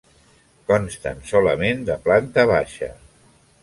[0.71, 2.95] Consten solament de planta baixa.